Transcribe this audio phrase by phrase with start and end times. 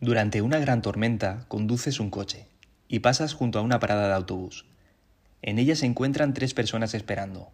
[0.00, 2.46] Durante una gran tormenta conduces un coche
[2.88, 4.64] y pasas junto a una parada de autobús.
[5.42, 7.50] En ella se encuentran tres personas esperando.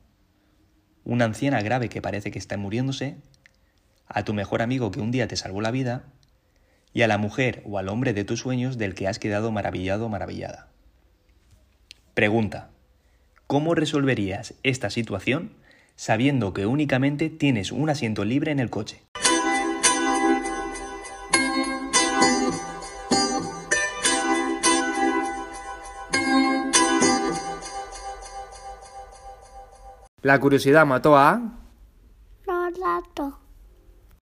[1.04, 3.16] Una anciana grave que parece que está muriéndose,
[4.06, 6.04] a tu mejor amigo que un día te salvó la vida
[6.92, 10.06] y a la mujer o al hombre de tus sueños del que has quedado maravillado
[10.06, 10.68] o maravillada.
[12.14, 12.70] Pregunta.
[13.48, 15.50] ¿Cómo resolverías esta situación
[15.96, 19.05] sabiendo que únicamente tienes un asiento libre en el coche?
[30.26, 31.40] La curiosidad mató a...
[32.46, 33.34] Los datos.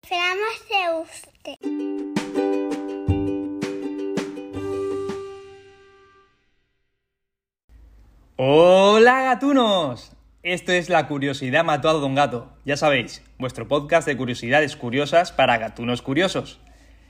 [0.01, 1.55] Esperamos de usted.
[8.37, 10.13] ¡Hola gatunos!
[10.41, 12.47] Esto es La Curiosidad Mató a Don Gato.
[12.63, 16.61] Ya sabéis, vuestro podcast de curiosidades curiosas para gatunos curiosos.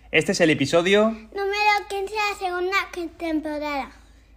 [0.10, 1.12] Este es el episodio...
[1.12, 2.78] Número 15 de la segunda
[3.20, 3.92] temporada.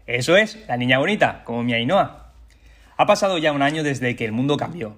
[0.06, 2.21] Eso es, la niña bonita, como mi Ainhoa.
[3.02, 4.96] Ha pasado ya un año desde que el mundo cambió.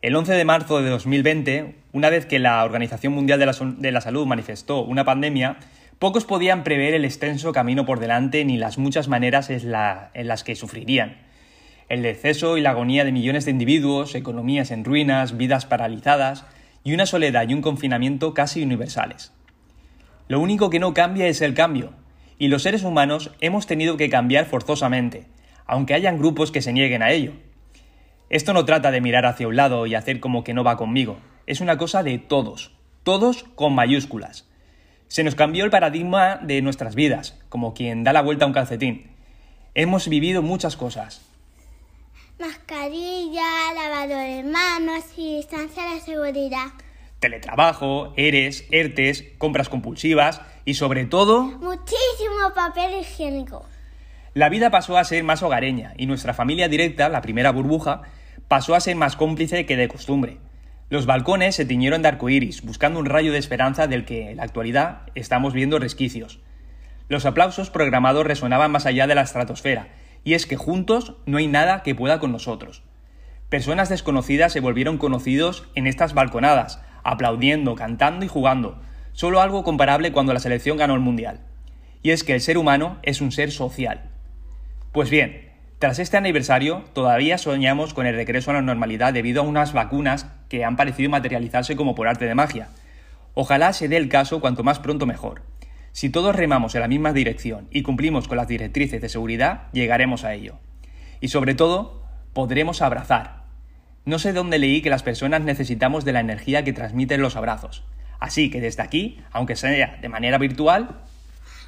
[0.00, 4.24] El 11 de marzo de 2020, una vez que la Organización Mundial de la, Salud
[4.24, 5.58] manifestó una pandemia,
[5.98, 9.70] pocos podían prever el extenso camino por delante ni las muchas maneras en,
[10.14, 11.18] en las que sufrirían.
[11.90, 16.46] El deceso y la agonía de millones de individuos, economías en ruinas, vidas paralizadas
[16.84, 19.34] y una soledad y un confinamiento casi universales.
[20.26, 21.92] Lo único que no cambia es el cambio,
[22.38, 25.26] y los seres humanos hemos tenido que cambiar forzosamente,
[25.66, 27.32] aunque hayan grupos que se nieguen a ello.
[28.28, 31.18] Esto no trata de mirar hacia un lado y hacer como que no va conmigo,
[31.46, 32.72] es una cosa de todos,
[33.04, 34.48] todos con mayúsculas.
[35.08, 38.54] Se nos cambió el paradigma de nuestras vidas, como quien da la vuelta a un
[38.54, 39.12] calcetín.
[39.74, 41.26] Hemos vivido muchas cosas,
[42.38, 46.66] Mascarilla, lavado de manos y distancia de seguridad.
[47.18, 53.64] teletrabajo, ERES, ERTES, compras compulsivas y sobre todo Muchísimo papel higiénico.
[54.36, 58.02] La vida pasó a ser más hogareña y nuestra familia directa, la primera burbuja,
[58.48, 60.36] pasó a ser más cómplice que de costumbre.
[60.90, 64.42] Los balcones se tiñeron de arcoíris, buscando un rayo de esperanza del que en la
[64.42, 66.38] actualidad estamos viendo resquicios.
[67.08, 69.88] Los aplausos programados resonaban más allá de la estratosfera,
[70.22, 72.82] y es que juntos no hay nada que pueda con nosotros.
[73.48, 78.82] Personas desconocidas se volvieron conocidos en estas balconadas, aplaudiendo, cantando y jugando,
[79.14, 81.40] solo algo comparable cuando la selección ganó el Mundial.
[82.02, 84.10] Y es que el ser humano es un ser social.
[84.96, 89.44] Pues bien, tras este aniversario, todavía soñamos con el regreso a la normalidad debido a
[89.44, 92.70] unas vacunas que han parecido materializarse como por arte de magia.
[93.34, 95.42] Ojalá se dé el caso cuanto más pronto mejor.
[95.92, 100.24] Si todos remamos en la misma dirección y cumplimos con las directrices de seguridad, llegaremos
[100.24, 100.54] a ello.
[101.20, 102.02] Y sobre todo,
[102.32, 103.42] podremos abrazar.
[104.06, 107.84] No sé dónde leí que las personas necesitamos de la energía que transmiten los abrazos.
[108.18, 111.02] Así que desde aquí, aunque sea de manera virtual,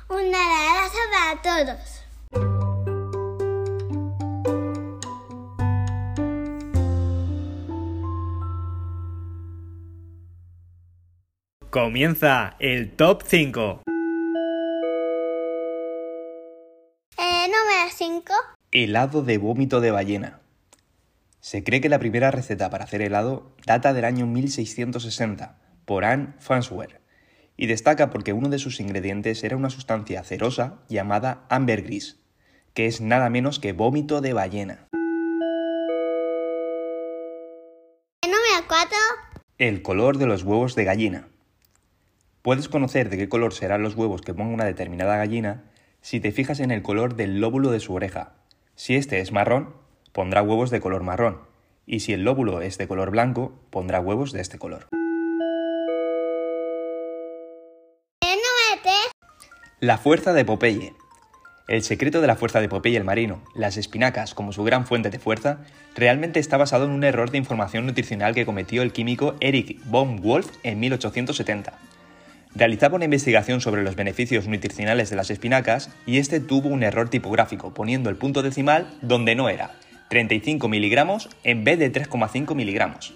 [0.08, 1.97] Un abrazo para todos.
[11.70, 13.82] Comienza el top 5.
[17.18, 18.32] Eh, número 5.
[18.72, 20.40] Helado de vómito de ballena.
[21.40, 26.34] Se cree que la primera receta para hacer helado data del año 1660 por Anne
[26.38, 27.00] Farnsworth
[27.56, 32.20] y destaca porque uno de sus ingredientes era una sustancia cerosa llamada ambergris,
[32.72, 34.88] que es nada menos que vómito de ballena.
[38.24, 38.96] Número 4.
[39.58, 41.28] El color de los huevos de gallina.
[42.48, 45.64] Puedes conocer de qué color serán los huevos que ponga una determinada gallina
[46.00, 48.36] si te fijas en el color del lóbulo de su oreja.
[48.74, 49.74] Si este es marrón,
[50.12, 51.42] pondrá huevos de color marrón,
[51.84, 54.86] y si el lóbulo es de color blanco, pondrá huevos de este color.
[58.22, 58.92] Número 3.
[59.80, 60.94] La fuerza de Popeye.
[61.66, 65.10] El secreto de la fuerza de Popeye el marino, las espinacas como su gran fuente
[65.10, 69.34] de fuerza, realmente está basado en un error de información nutricional que cometió el químico
[69.40, 71.78] Eric von Wolf en 1870.
[72.54, 77.08] Realizaba una investigación sobre los beneficios nutricionales de las espinacas y este tuvo un error
[77.08, 79.72] tipográfico poniendo el punto decimal donde no era,
[80.08, 83.14] 35 miligramos en vez de 3,5 miligramos.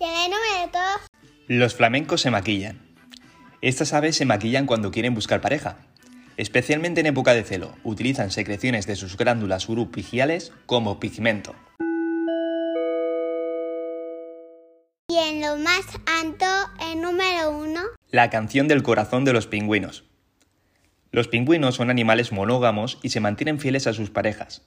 [0.00, 0.82] Y el número 2.
[1.48, 2.80] Los flamencos se maquillan.
[3.60, 5.76] Estas aves se maquillan cuando quieren buscar pareja.
[6.36, 11.54] Especialmente en época de celo, utilizan secreciones de sus glándulas uropigiales como pigmento.
[15.14, 15.84] Y en lo más
[16.20, 16.44] alto,
[16.90, 17.80] el número 1.
[18.10, 20.02] La canción del corazón de los pingüinos.
[21.12, 24.62] Los pingüinos son animales monógamos y se mantienen fieles a sus parejas.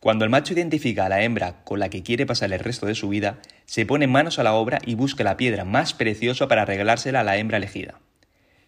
[0.00, 2.96] Cuando el macho identifica a la hembra con la que quiere pasar el resto de
[2.96, 6.64] su vida, se pone manos a la obra y busca la piedra más preciosa para
[6.64, 8.00] regalársela a la hembra elegida.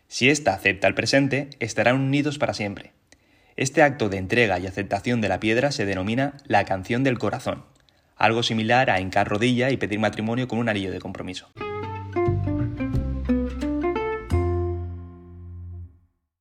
[0.06, 2.92] Si ésta acepta el presente, estarán unidos para siempre.
[3.56, 7.64] Este acto de entrega y aceptación de la piedra se denomina la canción del corazón,
[8.18, 11.50] algo similar a hincar rodilla y pedir matrimonio con un anillo de compromiso.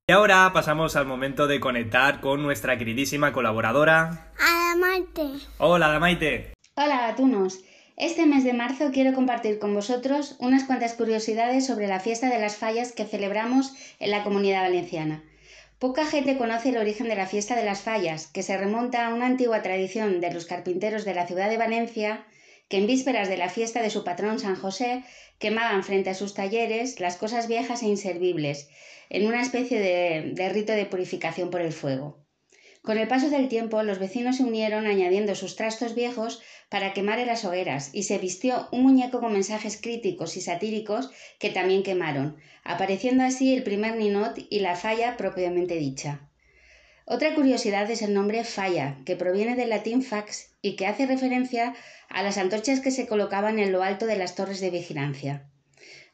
[0.09, 4.31] Y ahora pasamos al momento de conectar con nuestra queridísima colaboradora.
[4.39, 5.45] Adamaite.
[5.57, 6.53] Hola, Damaite.
[6.75, 7.59] Hola, gatunos.
[7.97, 12.39] Este mes de marzo quiero compartir con vosotros unas cuantas curiosidades sobre la fiesta de
[12.39, 15.23] las fallas que celebramos en la comunidad valenciana.
[15.79, 19.13] Poca gente conoce el origen de la fiesta de las fallas, que se remonta a
[19.13, 22.25] una antigua tradición de los carpinteros de la ciudad de Valencia,
[22.67, 25.03] que en vísperas de la fiesta de su patrón San José
[25.37, 28.69] quemaban frente a sus talleres las cosas viejas e inservibles,
[29.09, 32.26] en una especie de, rito de purificación por el fuego.
[32.87, 37.19] Con el paso del tiempo, los vecinos se unieron añadiendo sus trastos viejos para quemar
[37.19, 41.83] en las hogueras y se vistió un muñeco con mensajes críticos y satíricos que también
[41.83, 46.29] quemaron, apareciendo así el primer ninot y la falla propiamente dicha.
[47.03, 51.75] Otra curiosidad es el nombre falla, que proviene del latín fax y que hace referencia
[52.07, 55.49] a las antorchas que se colocaban en lo alto de las torres de vigilancia.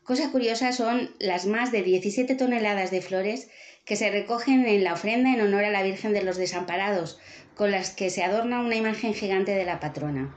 [0.03, 3.47] Cosa curiosa son las más de 17 toneladas de flores
[3.85, 7.19] que se recogen en la ofrenda en honor a la Virgen de los Desamparados,
[7.55, 10.35] con las que se adorna una imagen gigante de la patrona.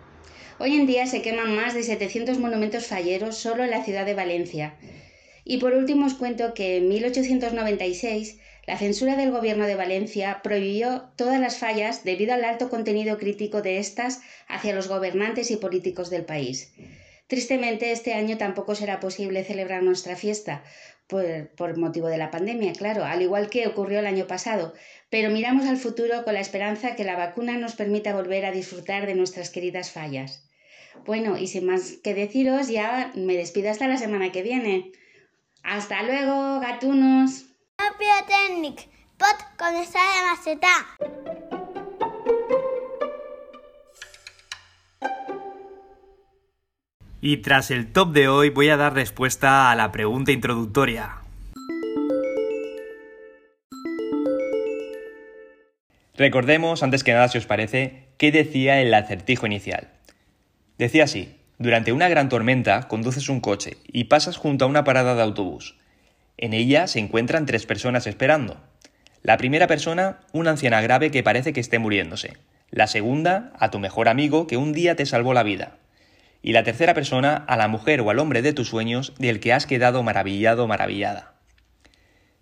[0.60, 4.14] Hoy en día se queman más de 700 monumentos falleros solo en la ciudad de
[4.14, 4.74] Valencia.
[5.44, 11.08] Y por último os cuento que en 1896 la censura del gobierno de Valencia prohibió
[11.16, 16.08] todas las fallas debido al alto contenido crítico de estas hacia los gobernantes y políticos
[16.08, 16.72] del país.
[17.26, 20.62] Tristemente, este año tampoco será posible celebrar nuestra fiesta,
[21.06, 24.74] por, motivo de la pandemia, claro, al igual que ocurrió el año pasado,
[25.10, 29.06] pero miramos al futuro con la esperanza que la vacuna nos permita volver a disfrutar
[29.06, 30.48] de nuestras queridas fallas.
[31.04, 34.92] Bueno, y sin más que deciros, ya me despido hasta la semana que viene.
[35.62, 37.46] ¡Hasta luego, gatunos!
[39.18, 39.74] Pot con
[47.28, 51.16] Y tras el top de hoy voy a dar respuesta a la pregunta introductoria.
[56.14, 59.88] Recordemos, antes que nada, si os parece, qué decía el acertijo inicial.
[60.78, 65.16] Decía así, durante una gran tormenta conduces un coche y pasas junto a una parada
[65.16, 65.76] de autobús.
[66.36, 68.60] En ella se encuentran tres personas esperando.
[69.24, 72.36] La primera persona, una anciana grave que parece que esté muriéndose.
[72.70, 75.78] La segunda, a tu mejor amigo que un día te salvó la vida
[76.46, 79.52] y la tercera persona a la mujer o al hombre de tus sueños del que
[79.52, 81.34] has quedado maravillado maravillada.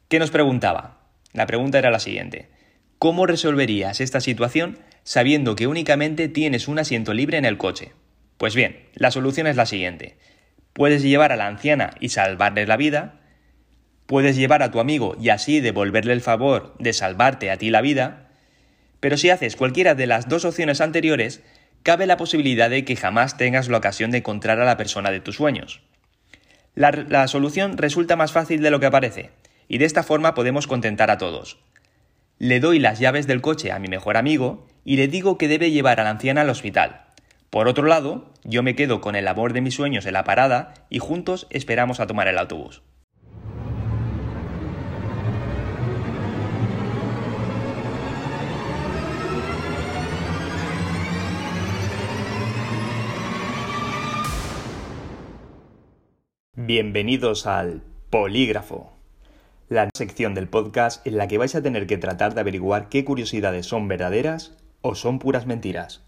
[0.09, 0.99] ¿Qué nos preguntaba?
[1.33, 2.51] La pregunta era la siguiente.
[2.99, 7.93] ¿Cómo resolverías esta situación sabiendo que únicamente tienes un asiento libre en el coche?
[8.37, 10.19] Pues bien, la solución es la siguiente.
[10.75, 13.23] Puedes llevar a la anciana y salvarle la vida,
[14.05, 17.81] puedes llevar a tu amigo y así devolverle el favor de salvarte a ti la
[17.81, 18.29] vida,
[19.01, 21.43] pero si haces cualquiera de las dos opciones anteriores,
[21.85, 25.21] cabe la posibilidad de que jamás tengas la ocasión de encontrar a la persona de
[25.21, 25.83] tus sueños.
[26.75, 29.31] La, solución resulta más fácil de lo que parece,
[29.69, 31.59] y de esta forma podemos contentar a todos.
[32.39, 35.71] Le doy las llaves del coche a mi mejor amigo y le digo que debe
[35.71, 37.03] llevar a la anciana al hospital.
[37.51, 40.73] Por otro lado, yo me quedo con el amor de mis sueños en la parada
[40.89, 42.83] y juntos esperamos a tomar el autobús.
[56.67, 58.91] Bienvenidos al Polígrafo,
[59.69, 63.05] la sección del podcast en la que vais a tener que tratar de averiguar qué
[63.05, 66.03] curiosidades son verdaderas o son puras mentiras.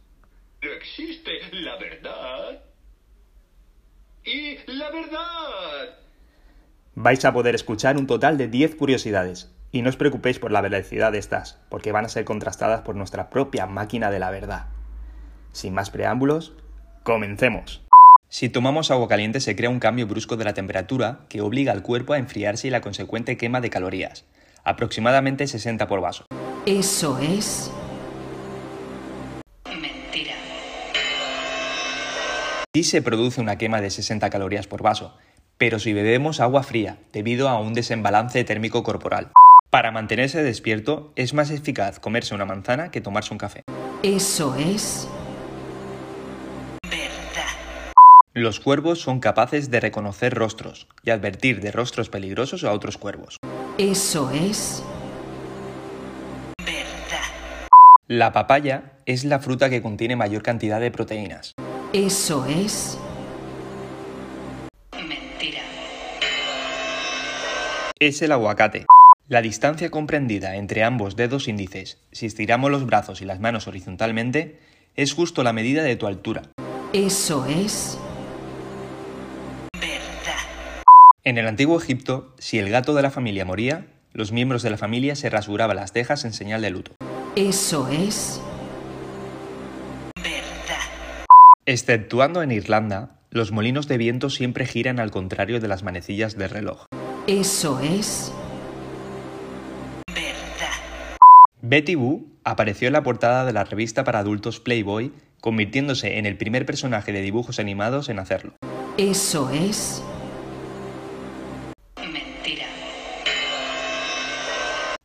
[0.63, 2.63] Existe la verdad
[4.25, 5.99] y la verdad.
[6.95, 10.63] Vais a poder escuchar un total de 10 curiosidades, y no os preocupéis por la
[10.63, 14.69] veracidad de estas, porque van a ser contrastadas por nuestra propia máquina de la verdad.
[15.53, 16.55] Sin más preámbulos,
[17.03, 17.86] comencemos.
[18.29, 21.83] Si tomamos agua caliente se crea un cambio brusco de la temperatura que obliga al
[21.83, 24.25] cuerpo a enfriarse y la consecuente quema de calorías,
[24.65, 26.27] aproximadamente 60 por vaso.
[26.67, 27.71] Eso es
[29.67, 30.35] mentira.
[32.75, 35.17] Sí se produce una quema de 60 calorías por vaso,
[35.57, 39.31] pero si bebemos agua fría, debido a un desembalance térmico corporal.
[39.71, 43.63] Para mantenerse despierto es más eficaz comerse una manzana que tomarse un café.
[44.03, 45.09] Eso es
[48.37, 53.39] Los cuervos son capaces de reconocer rostros y advertir de rostros peligrosos a otros cuervos.
[53.79, 54.83] Eso es
[56.59, 57.33] verdad.
[58.09, 61.55] La papaya es la fruta que contiene mayor cantidad de proteínas.
[61.95, 62.99] Eso es
[64.93, 65.63] mentira.
[67.99, 68.85] Es el aguacate.
[69.29, 74.61] La distancia comprendida entre ambos dedos índices, si estiramos los brazos y las manos horizontalmente,
[74.95, 76.43] es justo la medida de tu altura.
[76.93, 77.99] Eso es
[81.27, 84.77] En el antiguo Egipto, si el gato de la familia moría, los miembros de la
[84.77, 86.93] familia se rasuraban las cejas en señal de luto.
[87.35, 88.41] Eso es
[90.15, 90.85] verdad.
[91.65, 96.49] Exceptuando en Irlanda, los molinos de viento siempre giran al contrario de las manecillas del
[96.49, 96.87] reloj.
[97.27, 98.33] Eso es
[100.07, 100.77] verdad.
[101.61, 106.37] Betty Boo apareció en la portada de la revista para adultos Playboy, convirtiéndose en el
[106.37, 108.55] primer personaje de dibujos animados en hacerlo.
[108.97, 110.05] Eso es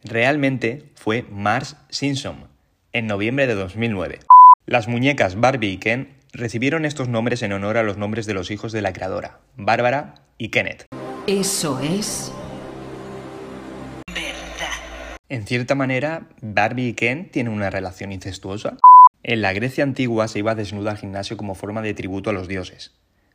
[0.03, 2.47] Realmente fue Marge Simpson,
[2.91, 4.19] en noviembre de 2009.
[4.65, 8.49] Las muñecas Barbie y Ken recibieron estos nombres en honor a los nombres de los
[8.49, 10.87] hijos de la creadora, Bárbara y Kenneth.
[11.27, 12.31] Eso es
[14.07, 14.73] verdad.
[15.29, 18.77] En cierta manera, Barbie y Ken tienen una relación incestuosa.
[19.21, 22.47] En la Grecia antigua se iba desnuda al gimnasio como forma de tributo a los
[22.47, 22.91] dioses.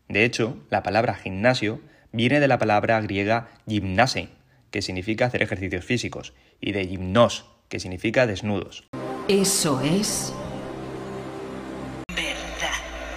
[0.08, 1.80] De hecho, la palabra gimnasio
[2.11, 4.30] viene de la palabra griega gymnase,
[4.76, 8.85] que significa hacer ejercicios físicos, y de gymnos, que significa desnudos.
[9.26, 10.35] Eso es
[12.14, 13.16] verdad.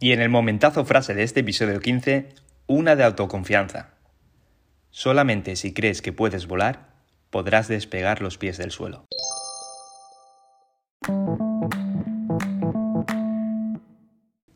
[0.00, 2.30] Y en el momentazo frase de este episodio 15,
[2.68, 3.90] una de autoconfianza.
[4.88, 6.94] Solamente si crees que puedes volar,
[7.28, 9.04] podrás despegar los pies del suelo.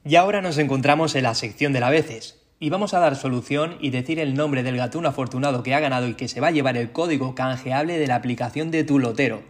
[0.05, 3.77] Y ahora nos encontramos en la sección de la veces, y vamos a dar solución
[3.81, 6.53] y decir el nombre del gatuno afortunado que ha ganado y que se va a
[6.53, 9.43] llevar el código canjeable de la aplicación de tu lotero,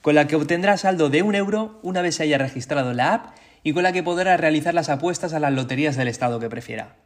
[0.00, 3.36] con la que obtendrás saldo de un euro una vez se haya registrado la app
[3.62, 6.96] y con la que podrás realizar las apuestas a las loterías del estado que prefiera.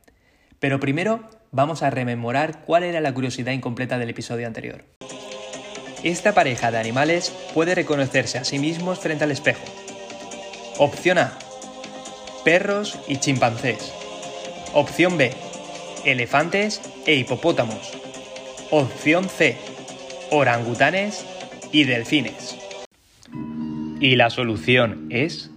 [0.59, 1.21] Pero primero
[1.53, 4.85] vamos a rememorar cuál era la curiosidad incompleta del episodio anterior.
[6.03, 9.65] Esta pareja de animales puede reconocerse a sí mismos frente al espejo.
[10.79, 11.39] Opción A.
[12.47, 13.93] Perros y chimpancés.
[14.73, 15.33] Opción B.
[16.05, 17.99] Elefantes e hipopótamos.
[18.71, 19.57] Opción C.
[20.31, 21.27] Orangutanes
[21.73, 22.57] y delfines.
[23.99, 25.51] Y la solución es...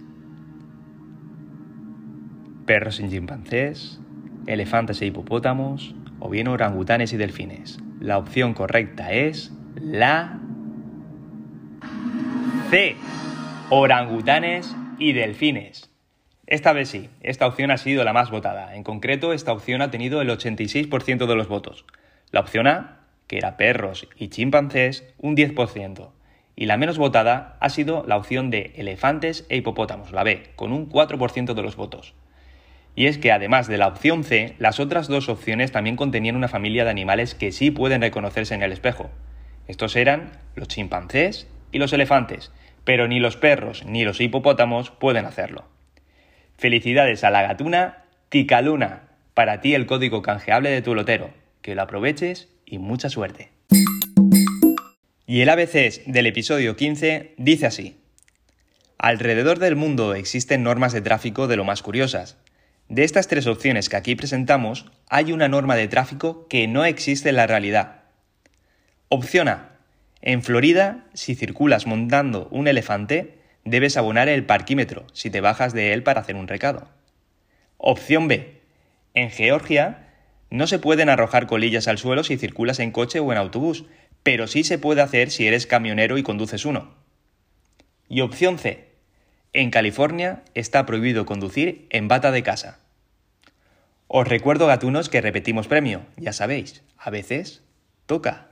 [2.66, 4.00] Perros y chimpancés,
[4.48, 7.78] elefantes e hipopótamos, o bien orangutanes y delfines.
[8.00, 10.40] La opción correcta es la
[12.68, 12.96] C.
[13.70, 15.89] Orangutanes y delfines.
[16.50, 18.74] Esta vez sí, esta opción ha sido la más votada.
[18.74, 21.84] En concreto, esta opción ha tenido el 86% de los votos.
[22.32, 26.10] La opción A, que era perros y chimpancés, un 10%.
[26.56, 30.72] Y la menos votada ha sido la opción de elefantes e hipopótamos, la B, con
[30.72, 32.14] un 4% de los votos.
[32.96, 36.48] Y es que además de la opción C, las otras dos opciones también contenían una
[36.48, 39.08] familia de animales que sí pueden reconocerse en el espejo.
[39.68, 42.50] Estos eran los chimpancés y los elefantes,
[42.82, 45.66] pero ni los perros ni los hipopótamos pueden hacerlo.
[46.60, 51.30] Felicidades a la gatuna Ticaluna, para ti el código canjeable de tu lotero.
[51.62, 53.48] Que lo aproveches y mucha suerte.
[55.26, 57.96] Y el ABC del episodio 15 dice así.
[58.98, 62.36] Alrededor del mundo existen normas de tráfico de lo más curiosas.
[62.90, 67.30] De estas tres opciones que aquí presentamos, hay una norma de tráfico que no existe
[67.30, 68.02] en la realidad.
[69.08, 69.70] Opción A.
[70.20, 75.92] En Florida, si circulas montando un elefante, debes abonar el parquímetro si te bajas de
[75.92, 76.88] él para hacer un recado.
[77.76, 78.60] Opción B.
[79.14, 80.08] En Georgia,
[80.50, 83.84] no se pueden arrojar colillas al suelo si circulas en coche o en autobús,
[84.22, 86.94] pero sí se puede hacer si eres camionero y conduces uno.
[88.08, 88.88] Y opción C.
[89.52, 92.80] En California está prohibido conducir en bata de casa.
[94.06, 97.62] Os recuerdo, gatunos, que repetimos premio, ya sabéis, a veces
[98.06, 98.48] toca.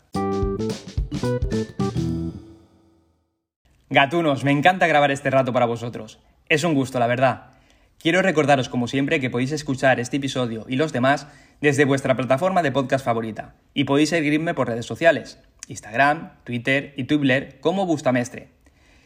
[3.90, 6.18] Gatunos, me encanta grabar este rato para vosotros.
[6.50, 7.52] Es un gusto, la verdad.
[7.98, 11.26] Quiero recordaros, como siempre, que podéis escuchar este episodio y los demás
[11.62, 13.54] desde vuestra plataforma de podcast favorita.
[13.72, 18.50] Y podéis seguirme por redes sociales, Instagram, Twitter y Twibbler como Bustamestre.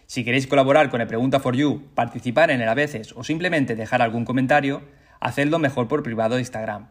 [0.07, 3.77] Si queréis colaborar con el Pregunta for You, participar en el a veces o simplemente
[3.77, 4.83] dejar algún comentario,
[5.21, 6.89] hacedlo mejor por privado de Instagram.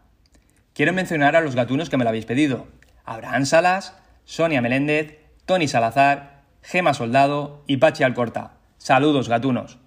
[0.74, 2.68] Quiero mencionar a los gatunos que me lo habéis pedido.
[3.04, 6.31] Abraham Salas, Sonia Meléndez, Tony Salazar,
[6.62, 8.58] Gema Soldado y Pachi Alcorta.
[8.78, 9.80] Saludos, gatunos.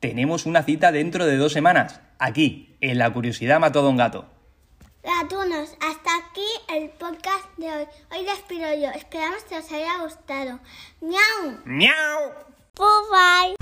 [0.00, 4.26] Tenemos una cita dentro de dos semanas, aquí, en La Curiosidad Mató a un Gato.
[5.02, 7.86] Gatunos, hasta aquí el podcast de hoy.
[8.12, 8.90] Hoy despido yo.
[8.94, 10.60] Esperamos que os haya gustado.
[11.00, 11.60] ¡Miau!
[11.64, 12.48] ¡Miau!
[12.78, 13.57] Bye.